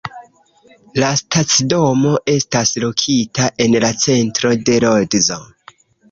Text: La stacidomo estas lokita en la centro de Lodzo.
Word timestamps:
La 1.01 1.09
stacidomo 1.19 2.13
estas 2.35 2.71
lokita 2.83 3.45
en 3.65 3.77
la 3.83 3.91
centro 4.05 4.51
de 4.71 4.79
Lodzo. 4.85 5.39